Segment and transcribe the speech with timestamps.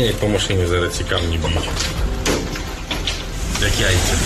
[0.00, 1.60] Nie, po maszynie zaraz ciekawnie bije.
[3.62, 4.16] Jak jajce.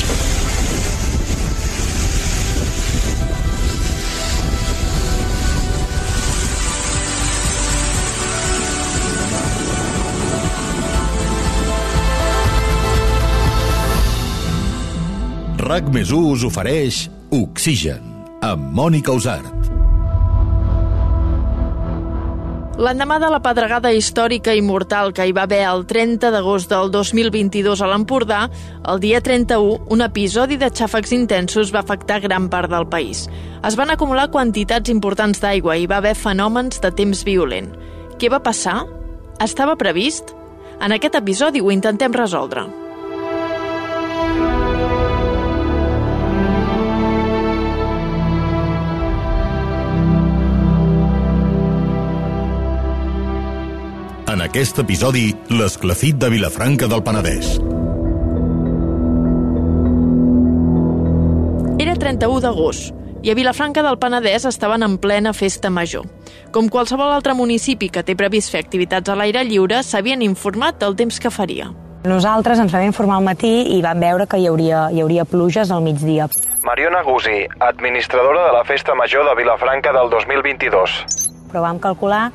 [15.59, 18.15] RAC més us ofereix Oxigen
[18.47, 19.84] amb Mònica Usart.
[22.75, 26.91] L'endemà de la pedregada històrica i mortal que hi va haver el 30 d'agost del
[26.91, 28.41] 2022 a l'Empordà,
[28.91, 33.29] el dia 31, un episodi de xàfecs intensos va afectar gran part del país.
[33.63, 37.71] Es van acumular quantitats importants d'aigua i va haver fenòmens de temps violent.
[38.19, 38.81] Què va passar?
[39.39, 40.35] Estava previst?
[40.83, 42.67] En aquest episodi ho intentem resoldre.
[54.35, 57.53] En aquest episodi, l'esclafit de Vilafranca del Penedès.
[61.79, 66.09] Era 31 d'agost i a Vilafranca del Penedès estaven en plena festa major.
[66.51, 70.97] Com qualsevol altre municipi que té previst fer activitats a l'aire lliure, s'havien informat del
[70.99, 71.69] temps que faria.
[72.03, 75.71] Nosaltres ens vam informar al matí i vam veure que hi hauria, hi hauria pluges
[75.71, 76.27] al migdia.
[76.67, 80.99] Mariona Gusi, administradora de la Festa Major de Vilafranca del 2022.
[81.53, 82.33] Però vam calcular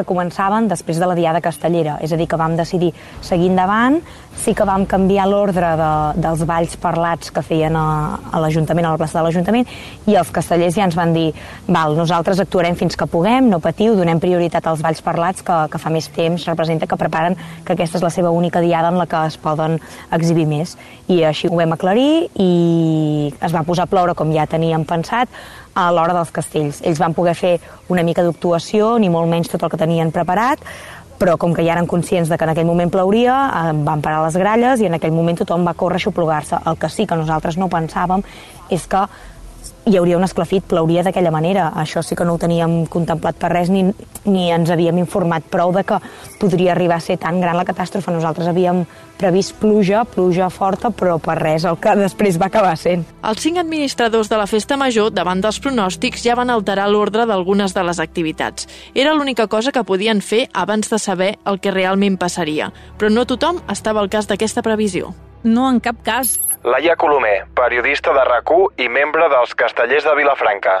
[0.00, 4.00] que començaven després de la Diada Castellera, és a dir, que vam decidir seguir endavant,
[4.40, 5.90] sí que vam canviar l'ordre de,
[6.24, 7.86] dels balls parlats que feien a,
[8.32, 9.68] a l'Ajuntament, a la plaça de l'Ajuntament,
[10.08, 11.28] i els castellers ja ens van dir,
[11.68, 15.82] val, nosaltres actuarem fins que puguem, no patiu, donem prioritat als balls parlats que, que
[15.82, 19.08] fa més temps representa que preparen que aquesta és la seva única diada en la
[19.10, 19.78] que es poden
[20.16, 20.76] exhibir més.
[21.10, 25.28] I així ho vam aclarir i es va posar a ploure com ja teníem pensat,
[25.80, 26.80] a l'hora dels castells.
[26.84, 27.58] Ells van poder fer
[27.88, 30.62] una mica d'actuació, ni molt menys tot el que tenien preparat,
[31.20, 33.34] però com que ja eren conscients de que en aquell moment plauria,
[33.84, 36.62] van parar les gralles i en aquell moment tothom va córrer a xuplugar-se.
[36.64, 38.24] El que sí que nosaltres no pensàvem
[38.72, 39.04] és que
[39.86, 41.70] hi hauria un esclafit, plauria d'aquella manera.
[41.76, 43.86] Això sí que no ho teníem contemplat per res ni,
[44.26, 45.98] ni ens havíem informat prou de que
[46.40, 48.12] podria arribar a ser tan gran la catàstrofe.
[48.12, 48.84] Nosaltres havíem
[49.20, 53.06] previst pluja, pluja forta, però per res el que després va acabar sent.
[53.24, 57.74] Els cinc administradors de la Festa Major, davant dels pronòstics, ja van alterar l'ordre d'algunes
[57.76, 58.68] de les activitats.
[58.94, 63.26] Era l'única cosa que podien fer abans de saber el que realment passaria, però no
[63.26, 65.14] tothom estava al cas d'aquesta previsió.
[65.42, 66.38] No, en cap cas.
[66.64, 70.74] Laia Colomer, periodista de rac i membre dels Castellers de Vilafranca.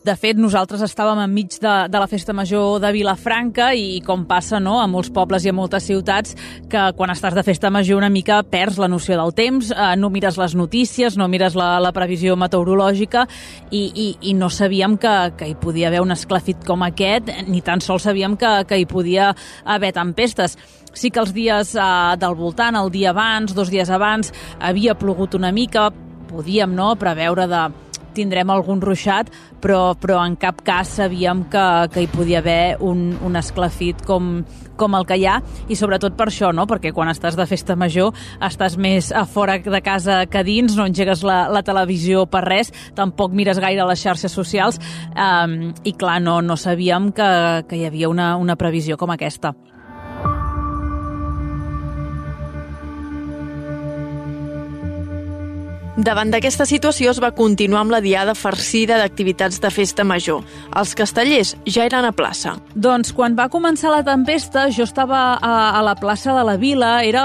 [0.00, 4.56] De fet, nosaltres estàvem enmig de, de la festa major de Vilafranca i com passa
[4.56, 6.32] no, a molts pobles i a moltes ciutats
[6.72, 10.08] que quan estàs de festa major una mica perds la noció del temps, eh, no
[10.08, 13.26] mires les notícies, no mires la, la previsió meteorològica
[13.68, 17.60] i, i, i no sabíem que, que hi podia haver un esclafit com aquest, ni
[17.60, 19.34] tan sols sabíem que, que hi podia
[19.68, 20.56] haver tempestes.
[20.96, 21.92] Sí que els dies eh,
[22.24, 24.32] del voltant, el dia abans, dos dies abans,
[24.64, 25.90] havia plogut una mica,
[26.32, 27.68] podíem no, preveure de
[28.16, 33.10] tindrem algun ruixat, però, però en cap cas sabíem que, que hi podia haver un,
[33.26, 34.40] un esclafit com,
[34.80, 35.38] com el que hi ha,
[35.68, 36.66] i sobretot per això, no?
[36.70, 38.14] perquè quan estàs de festa major
[38.46, 42.72] estàs més a fora de casa que dins, no engegues la, la televisió per res,
[42.96, 44.80] tampoc mires gaire les xarxes socials,
[45.14, 47.30] um, i clar, no, no sabíem que,
[47.68, 49.54] que hi havia una, una previsió com aquesta.
[56.00, 60.38] Davant d'aquesta situació es va continuar amb la diada farcida d'activitats de festa major.
[60.80, 62.54] Els castellers ja eren a plaça.
[62.72, 66.92] Doncs quan va començar la tempesta jo estava a, a la plaça de la Vila,
[67.04, 67.24] era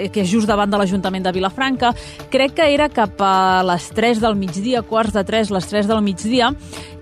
[0.00, 1.92] eh, que és just davant de l'Ajuntament de Vilafranca,
[2.32, 6.02] crec que era cap a les 3 del migdia, quarts de 3, les 3 del
[6.02, 6.50] migdia,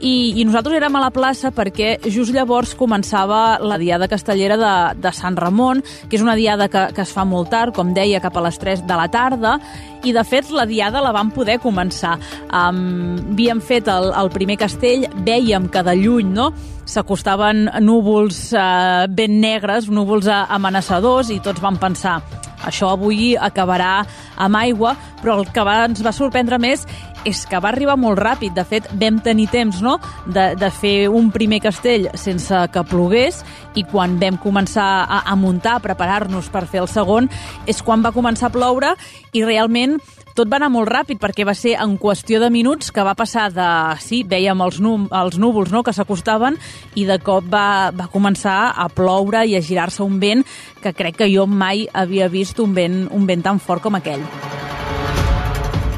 [0.03, 4.75] i, i nosaltres érem a la plaça perquè just llavors començava la diada castellera de,
[5.01, 5.81] de Sant Ramon,
[6.11, 8.61] que és una diada que, que es fa molt tard, com deia, cap a les
[8.61, 9.57] 3 de la tarda,
[10.05, 12.17] i de fet la diada la vam poder començar.
[12.49, 16.51] Um, havíem fet el, el primer castell, veiem que de lluny no,
[16.85, 22.21] s'acostaven núvols uh, ben negres, núvols uh, amenaçadors, i tots vam pensar
[22.63, 24.03] això avui acabarà
[24.39, 26.87] amb aigua, però el que va, ens va sorprendre més
[27.27, 28.55] és que va arribar molt ràpid.
[28.55, 29.99] De fet, vam tenir temps no?
[30.27, 33.43] de, de fer un primer castell sense que plogués
[33.79, 37.31] i quan vam començar a, a muntar, a preparar-nos per fer el segon,
[37.67, 38.95] és quan va començar a ploure
[39.33, 39.99] i realment
[40.35, 43.51] tot va anar molt ràpid perquè va ser en qüestió de minuts que va passar
[43.53, 43.69] de...
[44.01, 46.57] Sí, veiem els, num, els núvols no?, que s'acostaven
[46.97, 50.45] i de cop va, va començar a ploure i a girar-se un vent
[50.83, 54.25] que crec que jo mai havia vist un vent, un vent tan fort com aquell.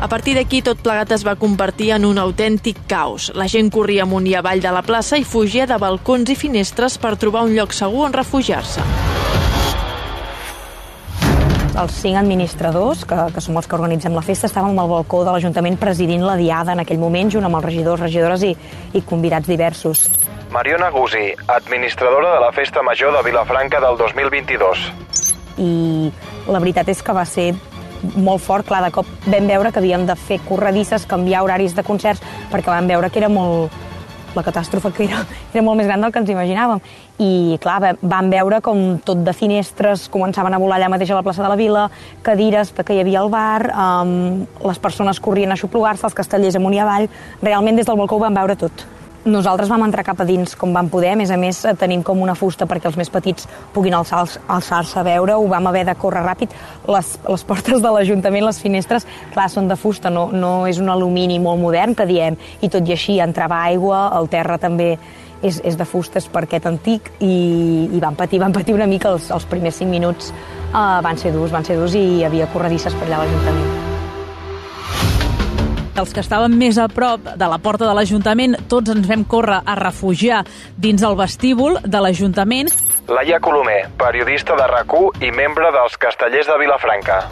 [0.05, 3.31] A partir d'aquí, tot plegat es va convertir en un autèntic caos.
[3.33, 6.99] La gent corria amunt i avall de la plaça i fugia de balcons i finestres
[7.01, 8.85] per trobar un lloc segur on refugiar-se.
[11.81, 15.35] Els cinc administradors, que, que som els que organitzem la festa, estàvem al balcó de
[15.35, 18.55] l'Ajuntament presidint la diada en aquell moment, junt amb els regidors, regidores i,
[18.95, 20.07] i convidats diversos.
[20.55, 24.85] Mariona Gusi, administradora de la Festa Major de Vilafranca del 2022.
[25.59, 25.73] I
[26.47, 27.53] la veritat és que va ser
[28.15, 31.83] molt fort, clar, de cop vam veure que havíem de fer corredisses, canviar horaris de
[31.87, 32.23] concerts,
[32.53, 33.73] perquè vam veure que era molt,
[34.37, 35.23] la catàstrofe que era,
[35.53, 36.83] era molt més gran del que ens imaginàvem.
[37.19, 41.27] I, clar, vam veure com tot de finestres començaven a volar allà mateix a la
[41.27, 41.87] plaça de la Vila,
[42.27, 46.75] cadires que hi havia al bar, um, les persones corrien a xuplugar-se, els castellers amunt
[46.75, 47.09] i avall.
[47.43, 48.87] Realment, des del balcó ho vam veure tot.
[49.25, 52.21] Nosaltres vam entrar cap a dins com vam poder, a més a més tenim com
[52.21, 55.95] una fusta perquè els més petits puguin alçar-se alçar a veure, ho vam haver de
[55.97, 56.53] córrer ràpid.
[56.93, 60.93] Les, les portes de l'Ajuntament, les finestres, clar, són de fusta, no, no és un
[60.93, 64.91] alumini molt modern que diem, i tot i així entrava aigua, el terra també
[65.41, 69.15] és, és de fusta, és parquet antic, i, i van patir, van patir una mica
[69.15, 70.35] els, els primers cinc minuts,
[70.75, 73.84] uh, van ser durs, van ser durs i hi havia corredisses per allà a l'Ajuntament
[76.01, 79.61] els que estàvem més a prop de la porta de l'Ajuntament, tots ens vam córrer
[79.65, 80.43] a refugiar
[80.77, 82.73] dins el vestíbul de l'Ajuntament.
[83.09, 87.23] Laia Colomer, periodista de rac i membre dels Castellers de Vilafranca.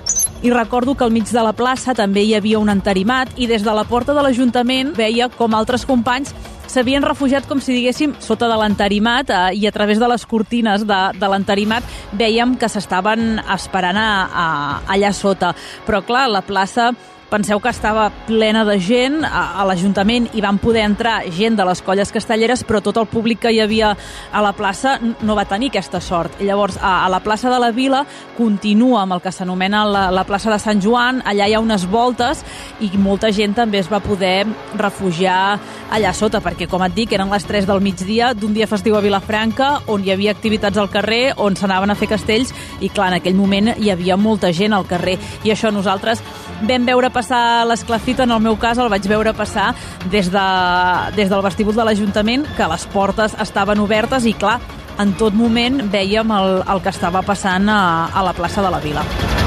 [0.43, 3.62] I recordo que al mig de la plaça també hi havia un entarimat i des
[3.62, 6.35] de la porta de l'Ajuntament veia com altres companys
[6.73, 10.87] s'havien refugiat, com si diguéssim, sota de l'entarimat eh, i a través de les cortines
[10.88, 11.85] de, de l'entarimat
[12.17, 14.47] veiem que s'estaven esperant a, a,
[14.94, 15.53] allà sota.
[15.87, 16.93] Però, clar, la plaça
[17.32, 21.64] Penseu que estava plena de gent, a, a l'Ajuntament hi van poder entrar gent de
[21.64, 25.46] les colles castelleres, però tot el públic que hi havia a la plaça no va
[25.49, 26.37] tenir aquesta sort.
[26.44, 28.02] Llavors, a, a la plaça de la Vila
[28.37, 31.87] continua amb el que s'anomena la, la plaça de Sant Joan, allà hi ha unes
[31.88, 32.43] voltes
[32.84, 34.44] i molta gent també es va poder
[34.76, 35.56] refugiar
[35.88, 39.00] allà sota, perquè, com et dic, eren les 3 del migdia d'un dia festiu a
[39.00, 42.52] Vilafranca, on hi havia activitats al carrer, on s'anaven a fer castells,
[42.84, 45.17] i clar, en aquell moment hi havia molta gent al carrer.
[45.49, 46.20] I això nosaltres
[46.69, 49.73] vam veure passar l'esclafita, en el meu cas el vaig veure passar
[50.11, 50.47] des, de,
[51.17, 54.59] des del vestíbul de l'Ajuntament, que les portes estaven obertes i, clar,
[55.03, 58.83] en tot moment veiem el, el que estava passant a, a la plaça de la
[58.83, 59.42] Vila.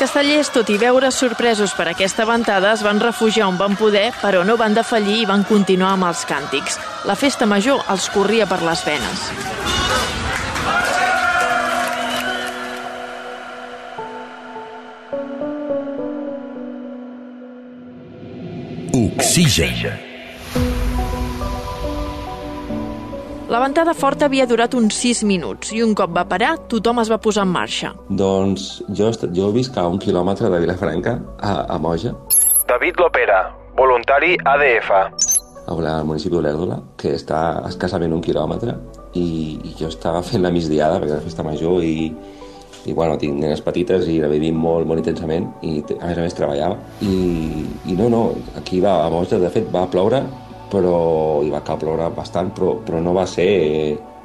[0.00, 4.42] Castellers, tot i veure sorpresos per aquesta ventada, es van refugiar on van poder, però
[4.46, 6.80] no van defallir i van continuar amb els càntics.
[7.04, 9.28] La festa major els corria per les venes.
[19.00, 20.09] Oxigen.
[23.50, 27.08] La ventada forta havia durat uns 6 minuts i un cop va parar, tothom es
[27.10, 27.88] va posar en marxa.
[28.20, 32.12] Doncs jo, jo visc a un quilòmetre de Vilafranca, a, a Moja.
[32.68, 33.40] David Lopera,
[33.74, 34.92] voluntari ADF.
[35.66, 38.76] Al municipi d'Olèrdola, que està escassament un quilòmetre,
[39.18, 39.26] i,
[39.66, 42.06] i jo estava fent la migdiada, perquè era festa major, i,
[42.86, 46.28] i bueno, tinc nenes petites i la vivim molt, molt intensament, i a més a
[46.28, 46.78] més treballava.
[47.02, 48.22] I, i no, no,
[48.62, 50.22] aquí va, a Moja, de fet, va ploure
[50.70, 53.50] però hi va cal ploure bastant, però, però no va ser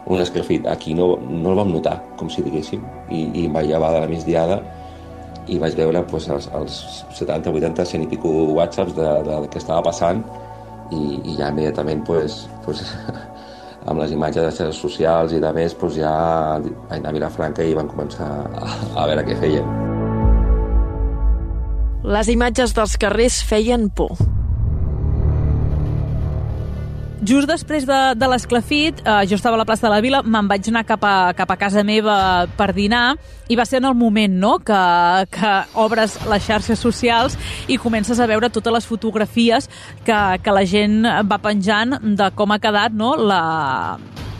[0.05, 0.67] un escalfit.
[0.69, 4.03] Aquí no, no el vam notar, com si diguéssim, i, i em vaig llevar de
[4.05, 4.61] la migdiada
[5.47, 6.79] i vaig veure pues, els, els
[7.13, 10.23] 70, 80, 100 i pico whatsapps de, de, de què estava passant
[10.89, 12.81] i, i ja immediatament pues, pues,
[13.89, 16.13] amb les imatges de xarxes socials i de més pues, ja
[16.61, 19.75] vaig anar a Vilafranca i van començar a, a veure què feien.
[22.05, 24.34] Les imatges dels carrers feien por.
[27.23, 30.49] Just després de, de l'esclafit, eh, jo estava a la plaça de la Vila, me'n
[30.51, 33.15] vaig anar cap a, cap a casa meva per dinar
[33.47, 34.81] i va ser en el moment no, que,
[35.31, 37.37] que obres les xarxes socials
[37.71, 39.69] i comences a veure totes les fotografies
[40.03, 43.97] que, que la gent va penjant de com ha quedat no, la,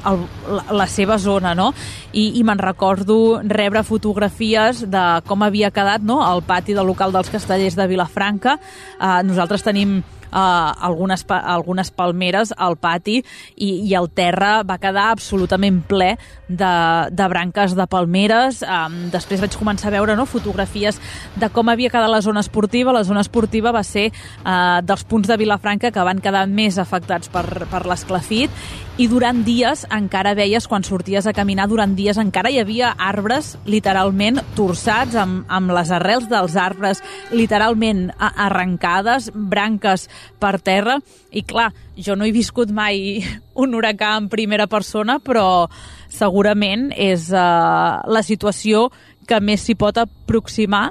[0.10, 1.72] el, la, la seva zona, no?
[2.12, 6.20] I, i me'n recordo rebre fotografies de com havia quedat no?
[6.28, 8.60] el pati del local dels castellers de Vilafranca.
[9.00, 10.02] Uh, nosaltres tenim
[10.36, 13.22] algunes, algunes palmeres al pati
[13.56, 16.14] i, i el terra va quedar absolutament ple
[16.48, 16.74] de,
[17.12, 18.62] de branques de palmeres.
[18.64, 21.00] Um, després vaig començar a veure no, fotografies
[21.36, 22.94] de com havia quedat la zona esportiva.
[22.96, 27.32] La zona esportiva va ser uh, dels punts de Vilafranca que van quedar més afectats
[27.32, 28.52] per, per l'esclafit
[28.96, 33.58] i durant dies encara veies, quan sorties a caminar, durant dies encara hi havia arbres
[33.68, 37.02] literalment torçats amb, amb les arrels dels arbres
[37.36, 40.08] literalment arrencades, branques
[40.40, 41.00] per terra,
[41.32, 43.24] i clar, jo no he viscut mai
[43.64, 45.68] un huracà en primera persona, però
[46.12, 48.90] segurament és uh, la situació
[49.26, 50.90] que més s'hi pot aproximar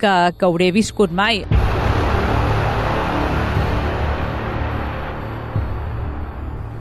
[0.00, 1.44] que, que hauré viscut mai.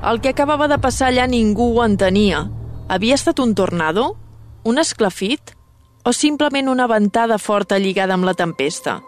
[0.03, 2.43] El que acabava de passar allà ningú ho entenia.
[2.91, 4.17] Havia estat un tornado?
[4.67, 5.55] Un esclafit?
[6.03, 8.99] O simplement una ventada forta lligada amb la tempesta?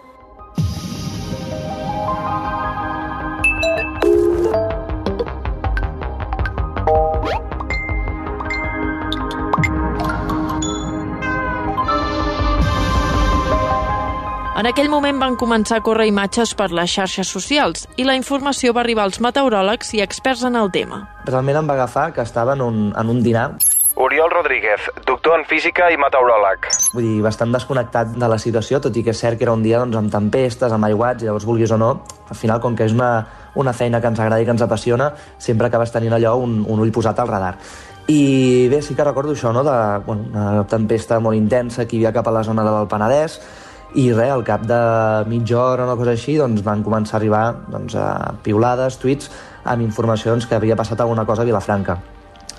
[14.65, 18.72] En aquell moment van començar a córrer imatges per les xarxes socials i la informació
[18.74, 21.03] va arribar als meteoròlegs i experts en el tema.
[21.27, 23.43] Realment em va agafar que estava en un, en un dinar
[24.01, 26.65] Oriol Rodríguez, doctor en física i meteoròleg.
[26.95, 29.62] Vull dir, bastant desconnectat de la situació, tot i que és cert que era un
[29.62, 31.91] dia doncs, amb tempestes, amb aiguats, i llavors vulguis o no,
[32.25, 33.12] al final, com que és una,
[33.53, 36.81] una feina que ens agrada i que ens apassiona, sempre acabes tenint allò un, un
[36.81, 37.53] ull posat al radar.
[38.10, 39.77] I bé, sí que recordo això, no?, de
[40.10, 43.38] bueno, una tempesta molt intensa que hi havia cap a la zona del Penedès,
[43.94, 44.80] i res, al cap de
[45.30, 49.30] mitja hora o una cosa així doncs van començar a arribar doncs, a piulades, tuits
[49.63, 52.00] amb informacions que havia passat alguna cosa a Vilafranca.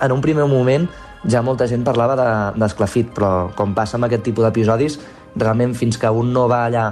[0.03, 0.87] En un primer moment
[1.27, 2.17] ja molta gent parlava
[2.57, 4.99] d'esclafit, de, però com passa amb aquest tipus d'episodis,
[5.37, 6.87] realment fins que un no va allà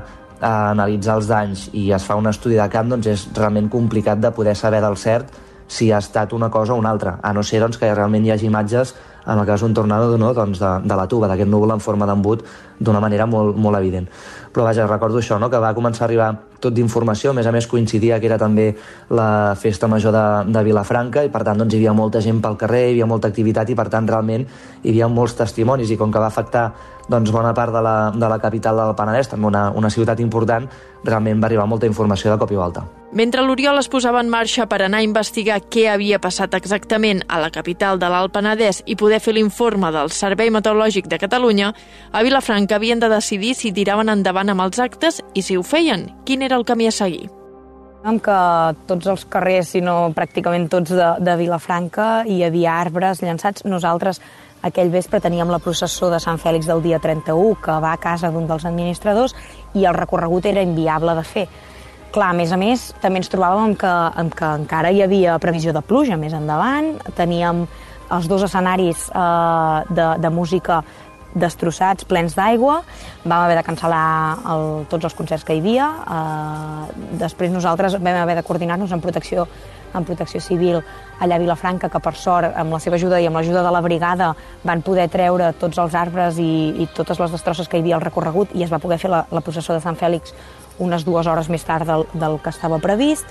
[0.44, 4.20] a analitzar els danys i es fa un estudi de camp, doncs és realment complicat
[4.20, 5.32] de poder saber del cert
[5.66, 8.34] si ha estat una cosa o una altra, a no ser doncs, que realment hi
[8.34, 10.34] hagi imatges en el cas d'un tornado no?
[10.34, 12.44] doncs de, de la tuba, d'aquest núvol en forma d'embut,
[12.78, 14.08] d'una manera molt, molt evident.
[14.54, 15.50] Però vaja, recordo això, no?
[15.50, 16.30] que va començar a arribar
[16.64, 18.70] tot d'informació, a més a més coincidia que era també
[19.12, 22.56] la festa major de, de Vilafranca i per tant doncs, hi havia molta gent pel
[22.60, 26.12] carrer, hi havia molta activitat i per tant realment hi havia molts testimonis i com
[26.14, 26.70] que va afectar
[27.08, 30.68] doncs, bona part de la, de la capital del Penedès, també una, una ciutat important,
[31.04, 32.84] realment va arribar molta informació de cop i volta.
[33.14, 37.38] Mentre l'Oriol es posava en marxa per anar a investigar què havia passat exactament a
[37.42, 41.74] la capital de l'Alt Penedès i poder fer l'informe del Servei Meteorològic de Catalunya,
[42.10, 46.08] a Vilafranca havien de decidir si tiraven endavant amb els actes i si ho feien,
[46.24, 47.28] quin era el camí a seguir
[48.04, 48.38] que
[48.84, 53.64] tots els carrers, si no pràcticament tots de, de Vilafranca, hi havia arbres llançats.
[53.64, 54.20] Nosaltres
[54.64, 58.30] aquell vespre teníem la processó de Sant Fèlix del dia 31, que va a casa
[58.32, 59.32] d'un dels administradors,
[59.72, 61.46] i el recorregut era inviable de fer.
[62.14, 63.94] Clar, a més a més, també ens trobàvem que,
[64.36, 67.64] que encara hi havia previsió de pluja més endavant, teníem
[68.14, 70.82] els dos escenaris eh, de, de música
[71.34, 72.80] destrossats, plens d'aigua,
[73.24, 74.04] vam haver de cancel·lar
[74.54, 79.02] el, tots els concerts que hi havia, eh, després nosaltres vam haver de coordinar-nos en
[79.02, 79.48] protecció
[79.94, 80.80] en protecció civil
[81.22, 83.82] allà a Vilafranca, que per sort, amb la seva ajuda i amb l'ajuda de la
[83.84, 84.32] brigada,
[84.66, 88.02] van poder treure tots els arbres i, i totes les destrosses que hi havia al
[88.02, 90.34] recorregut i es va poder fer la, la processó de Sant Fèlix
[90.82, 93.30] unes dues hores més tard del, del que estava previst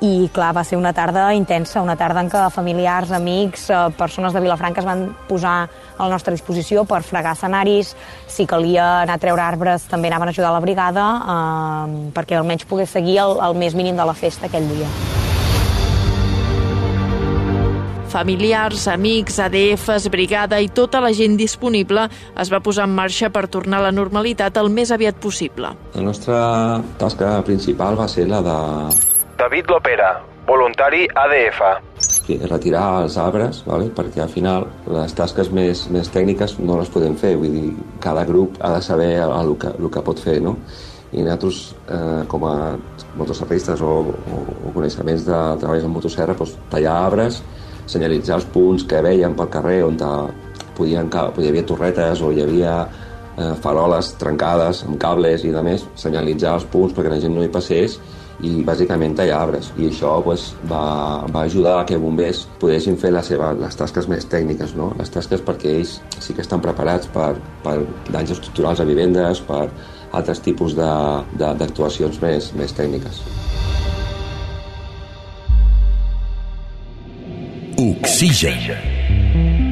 [0.00, 4.32] i clar, va ser una tarda intensa, una tarda en què familiars, amics, eh, persones
[4.32, 7.94] de Vilafranca es van posar a la nostra disposició per fregar escenaris,
[8.26, 12.64] si calia anar a treure arbres també anaven a ajudar la brigada eh, perquè almenys
[12.64, 14.88] pogués seguir el, el més mínim de la festa aquell dia.
[18.10, 22.08] Familiars, amics, ADFs, brigada i tota la gent disponible
[22.42, 25.70] es va posar en marxa per tornar a la normalitat el més aviat possible.
[25.94, 26.40] La nostra
[26.98, 29.19] tasca principal va ser la de...
[29.40, 31.60] David Lopera, voluntari ADF.
[32.50, 33.86] Retirar els arbres, vale?
[33.96, 37.70] perquè al final les tasques més, més tècniques no les podem fer, vull dir,
[38.04, 40.58] cada grup ha de saber el, el, que, el que pot fer, no?
[41.16, 42.54] I nosaltres, eh, com a
[43.16, 47.40] motosserristes o, o, o coneixements de treballs en motosserra, doncs, tallar arbres,
[47.88, 49.96] senyalitzar els punts que veiem pel carrer on
[50.76, 55.88] podien, hi havia torretes o hi havia eh, faroles trencades amb cables i de més,
[55.96, 58.02] senyalitzar els punts perquè la gent no hi passés
[58.46, 63.12] i bàsicament tallar arbres i això pues, va, va ajudar a que bombers poguessin fer
[63.14, 64.90] la seva, les tasques més tècniques, no?
[64.98, 67.78] les tasques perquè ells sí que estan preparats per, per
[68.10, 69.66] danys estructurals a vivendes, per
[70.16, 73.22] altres tipus d'actuacions més, més tècniques.
[77.80, 79.69] Oxigen.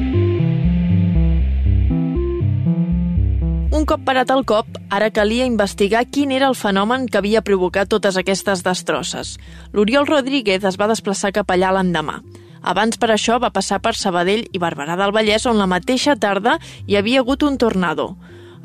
[3.79, 7.87] Un cop parat el cop, ara calia investigar quin era el fenomen que havia provocat
[7.87, 9.37] totes aquestes destrosses.
[9.71, 12.17] L'Oriol Rodríguez es va desplaçar cap allà l'endemà.
[12.59, 16.57] Abans per això va passar per Sabadell i Barberà del Vallès, on la mateixa tarda
[16.87, 18.09] hi havia hagut un tornado.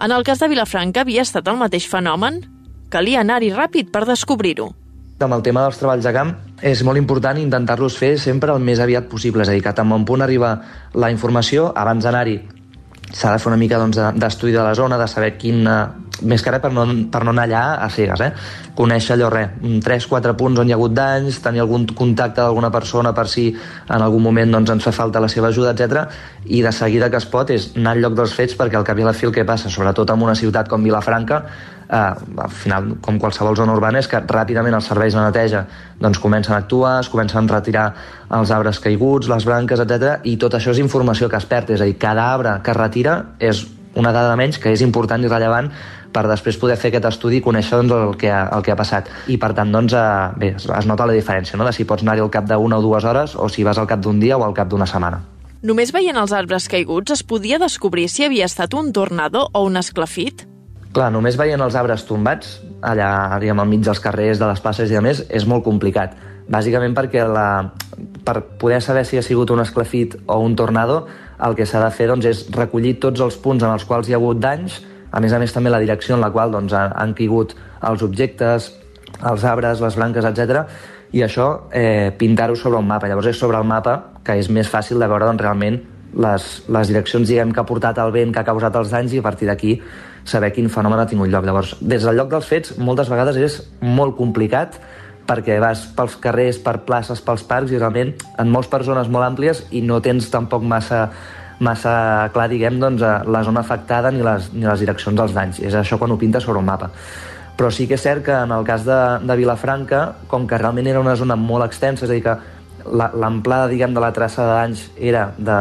[0.03, 2.43] En el cas de Vilafranca havia estat el mateix fenomen?
[2.91, 4.73] Calia anar-hi ràpid per descobrir-ho.
[5.23, 8.83] Amb el tema dels treballs de camp és molt important intentar-los fer sempre el més
[8.83, 10.57] aviat possible, és a dir, que tan bon punt arriba
[10.99, 12.64] la informació, abans d'anar-hi
[13.15, 15.67] s'ha de fer una mica doncs, d'estudi de la zona, de saber quin...
[16.25, 18.29] Més que res per no, per no anar allà a cegues, eh?
[18.79, 23.11] Conèixer allò, res, 3-4 punts on hi ha hagut danys, tenir algun contacte d'alguna persona
[23.13, 26.05] per si en algun moment doncs, ens fa falta la seva ajuda, etc.
[26.47, 29.03] I de seguida que es pot és anar al lloc dels fets perquè al cap
[29.03, 31.43] i a la fi el que passa, sobretot en una ciutat com Vilafranca,
[31.95, 35.65] eh, al final, com qualsevol zona urbana, és que ràpidament els serveis de neteja
[36.01, 37.87] doncs, comencen a actuar, es comencen a retirar
[38.35, 40.19] els arbres caiguts, les branques, etc.
[40.25, 42.81] I tot això és informació que es perd, és a dir, cada arbre que es
[42.81, 45.71] retira és una dada menys que és important i rellevant
[46.15, 48.79] per després poder fer aquest estudi i conèixer doncs, el, que ha, el que ha
[48.79, 49.11] passat.
[49.31, 51.67] I per tant, doncs, eh, bé, es, es nota la diferència, no?
[51.67, 54.03] de si pots anar-hi al cap d'una o dues hores o si vas al cap
[54.03, 55.25] d'un dia o al cap d'una setmana.
[55.65, 59.81] Només veient els arbres caiguts es podia descobrir si havia estat un tornado o un
[59.81, 60.45] esclafit?
[60.95, 63.09] Clar, només veient els arbres tombats, allà,
[63.43, 66.13] diguem, al mig dels carrers, de les places i a més, és molt complicat.
[66.47, 67.73] Bàsicament perquè la,
[68.23, 71.01] per poder saber si ha sigut un esclafit o un tornado,
[71.43, 74.15] el que s'ha de fer doncs, és recollir tots els punts en els quals hi
[74.15, 74.79] ha hagut danys,
[75.11, 77.57] a més a més també la direcció en la qual doncs, han, caigut
[77.91, 78.71] els objectes,
[79.19, 80.63] els arbres, les branques, etc.
[81.11, 83.11] i això eh, pintar-ho sobre un mapa.
[83.11, 85.83] Llavors és sobre el mapa que és més fàcil de veure doncs, realment
[86.15, 89.23] les, les direccions diguem, que ha portat el vent, que ha causat els danys i
[89.23, 89.79] a partir d'aquí
[90.25, 91.45] saber quin fenomen ha tingut lloc.
[91.45, 94.81] Llavors, des del lloc dels fets, moltes vegades és molt complicat
[95.25, 99.65] perquè vas pels carrers, per places, pels parcs i realment en moltes persones molt àmplies
[99.73, 101.07] i no tens tampoc massa
[101.65, 105.61] massa clar, diguem, doncs, la zona afectada ni les, ni les direccions dels danys.
[105.63, 106.91] És això quan ho pinta sobre un mapa.
[107.55, 110.01] Però sí que és cert que en el cas de, de Vilafranca,
[110.31, 112.35] com que realment era una zona molt extensa, és a dir, que
[112.91, 115.59] l'amplada diguem de la traça de danys era de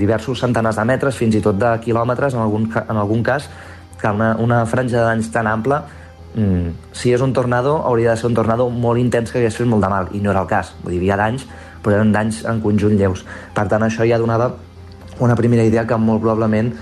[0.00, 3.50] diversos centenars de metres, fins i tot de quilòmetres en algun, en algun cas,
[4.00, 5.82] que una, una franja de danys tan ampla
[6.34, 9.70] mm, si és un tornado hauria de ser un tornado molt intens que hagués fet
[9.70, 11.46] molt de mal i no era el cas, vull dir, hi havia danys
[11.84, 14.54] però eren danys en conjunt lleus per tant això ja donava
[15.20, 16.72] una primera idea que molt probablement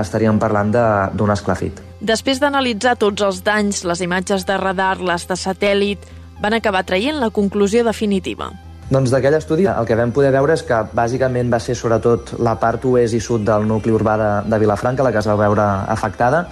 [0.00, 1.80] estaríem parlant d'un esclafit.
[2.00, 6.06] Després d'analitzar tots els danys, les imatges de radar, les de satèl·lit,
[6.42, 8.50] van acabar traient la conclusió definitiva.
[8.92, 12.58] Doncs d'aquell estudi el que vam poder veure és que bàsicament va ser sobretot la
[12.60, 15.64] part oest i sud del nucli urbà de, de Vilafranca la que es va veure
[15.94, 16.42] afectada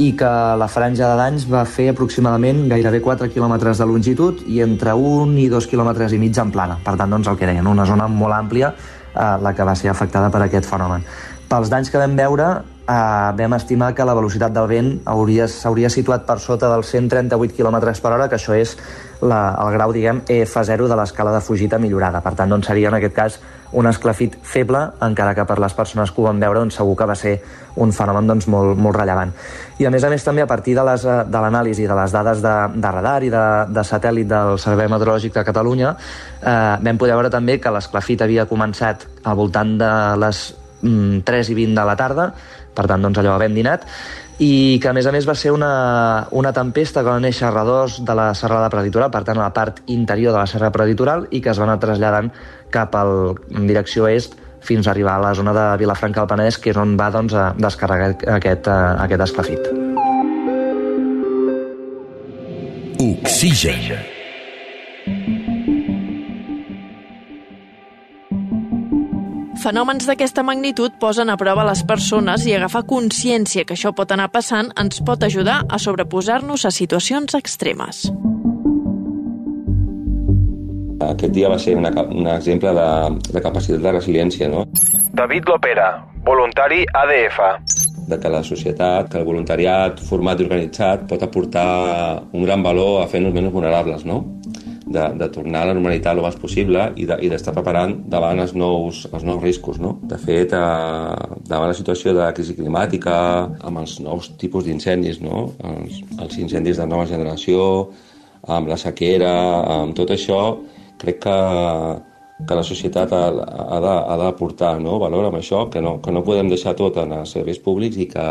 [0.00, 4.62] i que la franja de danys va fer aproximadament gairebé 4 quilòmetres de longitud i
[4.64, 6.78] entre 1 i 2 quilòmetres i mig en plana.
[6.80, 9.92] Per tant, doncs, el que deien, una zona molt àmplia eh, la que va ser
[9.92, 11.04] afectada per aquest fenomen.
[11.50, 12.46] Pels danys que vam veure,
[12.92, 14.92] eh, vam estimar que la velocitat del vent
[15.48, 18.76] s'hauria situat per sota dels 138 km per hora, que això és
[19.22, 22.20] la, el grau, diguem, EF0 de l'escala de fugida millorada.
[22.20, 23.40] Per tant, doncs, seria en aquest cas
[23.72, 27.06] un esclafit feble, encara que per les persones que ho van veure doncs, segur que
[27.08, 27.36] va ser
[27.80, 29.32] un fenomen doncs, molt, molt rellevant.
[29.80, 32.56] I a més a més també a partir de l'anàlisi de, de les dades de,
[32.74, 37.32] de radar i de, de satèl·lit del Servei Meteorològic de Catalunya eh, vam poder veure
[37.32, 40.42] també que l'esclafit havia començat al voltant de les
[40.82, 42.32] mm, 3 i 20 de la tarda,
[42.74, 43.86] per tant doncs allò ben dinat,
[44.42, 47.52] i que a més a més va ser una, una tempesta que va néixer a
[47.52, 51.28] redors de la serrada preditoral, per tant a la part interior de la serra preditoral
[51.30, 52.32] i que es va anar traslladant
[52.72, 56.58] cap al, en direcció est fins a arribar a la zona de Vilafranca del Penedès,
[56.58, 59.70] que és on va doncs, a descarregar aquest, aquest esclafit.
[63.02, 64.11] Oxigen.
[69.62, 74.26] Fenòmens d'aquesta magnitud posen a prova les persones i agafar consciència que això pot anar
[74.34, 78.08] passant ens pot ajudar a sobreposar-nos a situacions extremes.
[81.06, 82.88] Aquest dia va ser una, un exemple de,
[83.36, 84.64] de capacitat de resiliència, no?
[85.14, 85.88] David Lopera,
[86.26, 87.38] voluntari ADF.
[88.10, 91.68] De que la societat, que el voluntariat format i organitzat pot aportar
[92.32, 94.24] un gran valor a fer-nos menys vulnerables, no?
[94.92, 98.54] De, de tornar a la normalitat el més possible i d'estar de, preparant davant els
[98.58, 99.80] nous, els nous riscos.
[99.82, 99.96] No?
[100.08, 103.16] De fet, eh, davant la situació de crisi climàtica,
[103.64, 105.48] amb els nous tipus d'incendis, no?
[105.72, 107.90] els, els incendis de nova generació,
[108.50, 109.32] amb la sequera,
[109.80, 110.40] amb tot això,
[111.02, 111.36] crec que,
[112.46, 113.26] que la societat ha,
[113.78, 114.98] ha d'aportar no?
[115.02, 118.08] valor amb això, que no, que no podem deixar tot en els serveis públics i
[118.10, 118.26] que,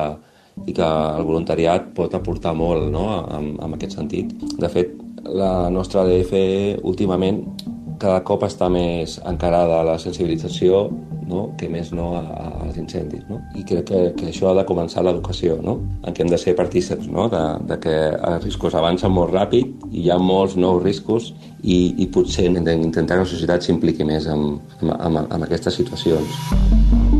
[0.68, 3.08] i que el voluntariat pot aportar molt no?
[3.38, 4.36] en, en aquest sentit.
[4.60, 7.44] De fet, la nostra DF últimament
[8.02, 10.88] cada cop està més encarada a la sensibilització
[11.32, 11.44] no?
[11.58, 13.24] que més no als incendis.
[13.30, 13.40] No?
[13.58, 15.78] I crec que, que això ha de començar l'educació, no?
[16.02, 17.30] en què hem de ser partíceps no?
[17.32, 21.32] de, de que els riscos avancen molt ràpid, i hi ha molts nous riscos
[21.62, 25.78] i, i potser hem d'intentar que la societat s'impliqui més en, en, en, en aquestes
[25.82, 27.11] situacions.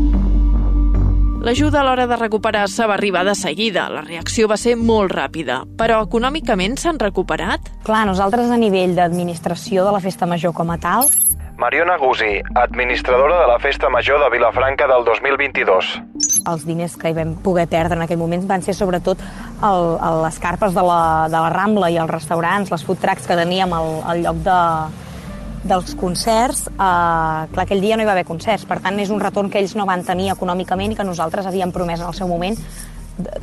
[1.42, 3.88] L'ajuda a l'hora de recuperar-se va arribar de seguida.
[3.90, 5.64] La reacció va ser molt ràpida.
[5.74, 7.66] Però econòmicament s'han recuperat?
[7.82, 11.10] Clar, nosaltres a nivell d'administració de la Festa Major com a tal...
[11.58, 15.90] Mariona Gusi, administradora de la Festa Major de Vilafranca del 2022.
[16.50, 20.22] Els diners que hi vam poder perdre en aquell moment van ser sobretot el, el,
[20.24, 23.74] les carpes de la, de la Rambla i els restaurants, les food trucks que teníem
[23.78, 24.58] al, al lloc de,
[25.62, 29.20] dels concerts, eh, clar, aquell dia no hi va haver concerts, per tant és un
[29.22, 32.28] retorn que ells no van tenir econòmicament i que nosaltres havíem promès en el seu
[32.28, 32.58] moment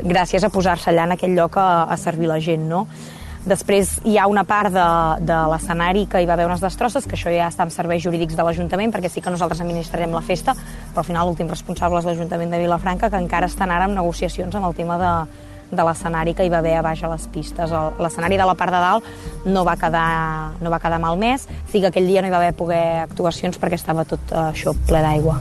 [0.01, 2.87] gràcies a posar-se allà en aquell lloc a, a servir la gent, no?
[3.47, 4.85] Després hi ha una part de,
[5.23, 8.35] de l'escenari que hi va haver unes destrosses, que això ja està en serveis jurídics
[8.35, 12.09] de l'Ajuntament, perquè sí que nosaltres administrarem la festa, però al final l'últim responsable és
[12.09, 15.13] l'Ajuntament de Vilafranca, que encara estan ara en negociacions amb el tema de,
[15.71, 17.73] de l'escenari que hi va haver a baix a les pistes.
[17.99, 21.91] L'escenari de la part de dalt no va quedar, no va quedar malmès, sí que
[21.91, 25.39] aquell dia no hi va haver poder actuacions perquè estava tot eh, això ple d'aigua.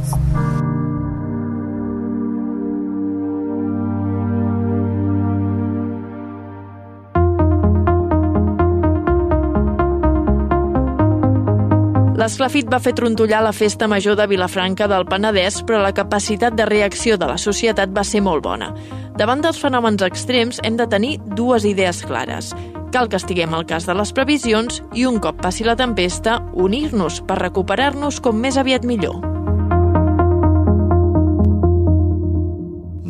[12.19, 16.65] L'esclafit va fer trontollar la festa major de Vilafranca del Penedès, però la capacitat de
[16.67, 18.73] reacció de la societat va ser molt bona.
[19.15, 22.51] Davant dels fenòmens extrems hem de tenir dues idees clares.
[22.91, 27.21] Cal que estiguem al cas de les previsions i, un cop passi la tempesta, unir-nos
[27.29, 29.23] per recuperar-nos com més aviat millor.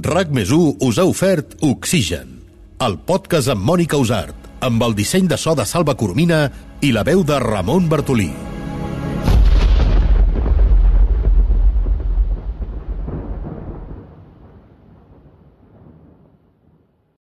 [0.08, 2.36] RAC més us ha ofert Oxigen,
[2.84, 6.44] el podcast amb Mònica Usart, amb el disseny de so de Salva Coromina
[6.84, 8.47] i la veu de Ramon Bartolí.